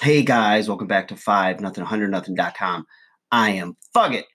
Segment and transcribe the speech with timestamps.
[0.00, 2.86] Hey guys, welcome back to 5 nothing 100 nothing.com.
[3.32, 4.26] I am Fugget.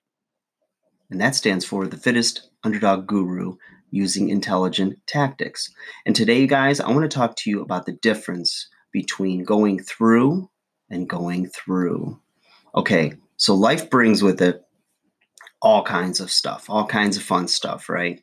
[1.10, 3.56] And that stands for the fittest underdog guru
[3.90, 5.74] using intelligent tactics.
[6.06, 10.50] And today, guys, I want to talk to you about the difference between going through
[10.90, 12.20] and going through.
[12.76, 14.66] Okay, so life brings with it
[15.62, 18.22] all kinds of stuff, all kinds of fun stuff, right?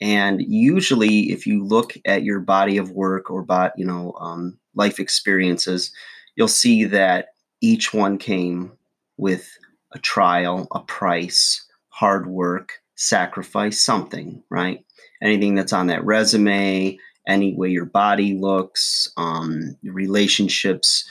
[0.00, 4.58] And usually, if you look at your body of work or bot, you know, um,
[4.74, 5.92] life experiences,
[6.36, 7.28] you'll see that
[7.60, 8.72] each one came
[9.16, 9.48] with
[9.92, 14.84] a trial, a price, hard work, sacrifice, something, right?
[15.22, 21.04] Anything that's on that resume, any way your body looks, um, relationships,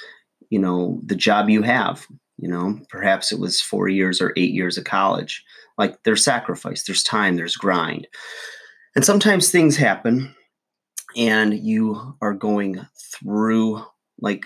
[0.50, 2.08] you know, the job you have,
[2.38, 5.44] you know, perhaps it was four years or eight years of college.
[5.78, 8.08] Like there's sacrifice, there's time, there's grind.
[8.96, 10.36] And sometimes things happen
[11.16, 13.84] and you are going through
[14.20, 14.46] like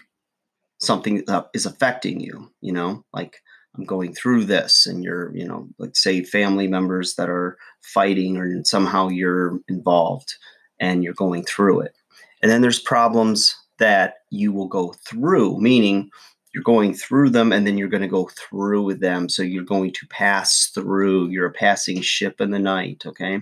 [0.84, 3.38] something that is affecting you, you know, like
[3.76, 8.38] I'm going through this and you're, you know, like say family members that are fighting
[8.38, 10.36] or somehow you're involved
[10.80, 11.96] and you're going through it.
[12.42, 16.10] And then there's problems that you will go through, meaning
[16.54, 19.28] you're going through them and then you're going to go through them.
[19.28, 21.30] So you're going to pass through.
[21.30, 23.04] You're a passing ship in the night.
[23.06, 23.42] Okay.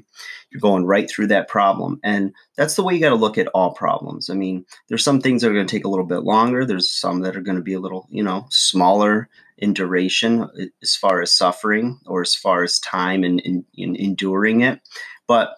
[0.49, 1.99] You're going right through that problem.
[2.03, 4.29] And that's the way you got to look at all problems.
[4.29, 6.65] I mean, there's some things that are going to take a little bit longer.
[6.65, 10.47] There's some that are going to be a little, you know, smaller in duration
[10.81, 14.79] as far as suffering or as far as time and in, in enduring it.
[15.27, 15.55] But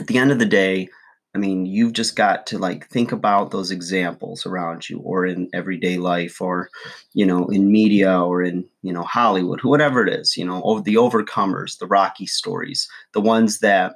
[0.00, 0.88] at the end of the day,
[1.34, 5.48] I mean, you've just got to like think about those examples around you or in
[5.52, 6.70] everyday life or,
[7.12, 10.96] you know, in media or in, you know, Hollywood, whatever it is, you know, the
[10.96, 13.94] overcomers, the Rocky stories, the ones that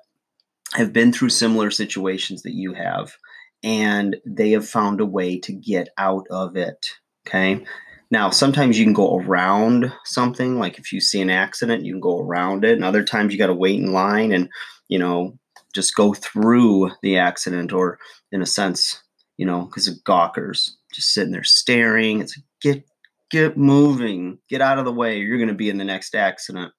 [0.75, 3.17] have been through similar situations that you have
[3.65, 6.87] and they have found a way to get out of it.
[7.27, 7.65] Okay.
[8.11, 12.01] Now, sometimes you can go around something, like if you see an accident, you can
[12.01, 12.75] go around it.
[12.75, 14.49] And other times you got to wait in line and,
[14.87, 15.37] you know,
[15.75, 17.99] just go through the accident or
[18.33, 19.03] in a sense
[19.37, 22.21] you know because of gawkers just sitting there staring.
[22.21, 22.89] It's like, get
[23.31, 24.39] get moving.
[24.49, 25.19] Get out of the way.
[25.19, 26.73] You're going to be in the next accident.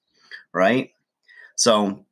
[0.53, 0.91] Right?
[1.55, 2.05] So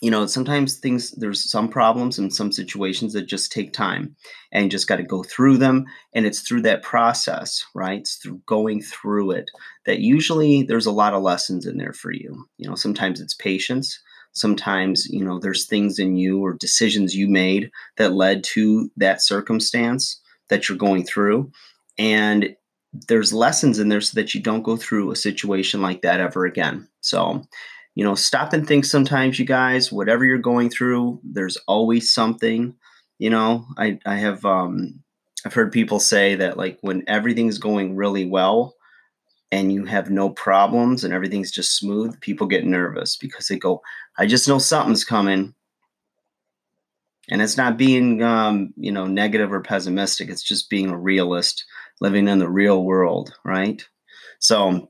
[0.00, 4.14] you know sometimes things there's some problems and some situations that just take time
[4.52, 5.86] and you just got to go through them.
[6.12, 8.00] And it's through that process right?
[8.00, 9.50] It's through going through it
[9.86, 12.46] that usually there's a lot of lessons in there for you.
[12.58, 14.00] You know sometimes it's patience
[14.38, 19.22] sometimes you know there's things in you or decisions you made that led to that
[19.22, 21.50] circumstance that you're going through.
[21.98, 22.56] And
[23.08, 26.46] there's lessons in there so that you don't go through a situation like that ever
[26.46, 26.88] again.
[27.00, 27.42] So
[27.94, 32.74] you know stop and think sometimes you guys whatever you're going through there's always something.
[33.18, 35.02] You know i i have um
[35.44, 38.76] i've heard people say that like when everything's going really well
[39.50, 43.82] and you have no problems and everything's just smooth, people get nervous because they go,
[44.18, 45.54] I just know something's coming.
[47.30, 50.28] And it's not being, um, you know, negative or pessimistic.
[50.28, 51.64] It's just being a realist,
[52.00, 53.86] living in the real world, right?
[54.38, 54.88] So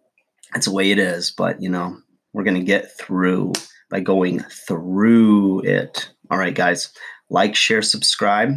[0.52, 1.30] that's the way it is.
[1.30, 1.96] But, you know,
[2.32, 3.52] we're going to get through
[3.90, 6.10] by going through it.
[6.30, 6.92] All right, guys,
[7.30, 8.54] like, share, subscribe.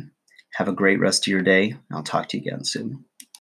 [0.53, 1.75] Have a great rest of your day.
[1.91, 3.03] I'll talk to you again soon.